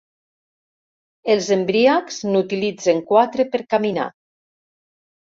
Els 1.33 1.49
embriacs 1.55 2.17
n'utilitzen 2.29 3.01
quatre 3.11 3.45
per 3.51 3.61
caminar. 3.75 4.07